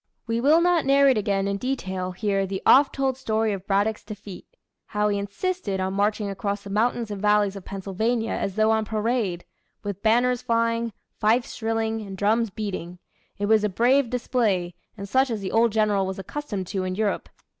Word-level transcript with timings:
We 0.25 0.41
will 0.41 0.61
not 0.61 0.83
narrate 0.83 1.19
again 1.19 1.47
in 1.47 1.57
detail 1.57 2.09
here 2.09 2.47
the 2.47 2.63
oft 2.65 2.95
told 2.95 3.17
story 3.17 3.53
of 3.53 3.67
Braddock's 3.67 4.03
Defeat 4.03 4.47
how 4.87 5.09
he 5.09 5.19
insisted 5.19 5.79
on 5.79 5.93
marching 5.93 6.27
across 6.27 6.63
the 6.63 6.71
mountains 6.71 7.11
and 7.11 7.21
valleys 7.21 7.55
of 7.55 7.65
Pennsylvania, 7.65 8.31
as 8.31 8.55
though 8.55 8.71
on 8.71 8.83
parade 8.83 9.45
with 9.83 10.01
banners 10.01 10.41
flying, 10.41 10.91
fifes 11.19 11.53
shrilling, 11.53 12.01
and 12.01 12.17
drums 12.17 12.49
beating. 12.49 12.97
It 13.37 13.45
was 13.45 13.63
a 13.63 13.69
brave 13.69 14.09
display, 14.09 14.73
and 14.97 15.07
such 15.07 15.29
as 15.29 15.39
the 15.41 15.51
old 15.51 15.71
General 15.71 16.07
was 16.07 16.17
accustomed 16.17 16.65
to, 16.69 16.83
in 16.83 16.95
Europe. 16.95 17.29